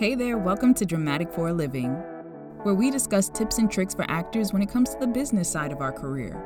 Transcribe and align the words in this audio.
Hey 0.00 0.14
there, 0.14 0.38
welcome 0.38 0.72
to 0.76 0.86
Dramatic 0.86 1.30
for 1.30 1.48
a 1.48 1.52
Living, 1.52 1.92
where 2.62 2.74
we 2.74 2.90
discuss 2.90 3.28
tips 3.28 3.58
and 3.58 3.70
tricks 3.70 3.94
for 3.94 4.10
actors 4.10 4.50
when 4.50 4.62
it 4.62 4.70
comes 4.70 4.94
to 4.94 4.98
the 4.98 5.06
business 5.06 5.46
side 5.46 5.72
of 5.72 5.82
our 5.82 5.92
career. 5.92 6.42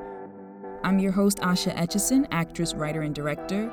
I'm 0.83 0.99
your 0.99 1.13
host, 1.13 1.39
Asha 1.39 1.73
Etchison, 1.77 2.27
actress, 2.33 2.75
writer, 2.75 3.03
and 3.03 3.15
director. 3.15 3.71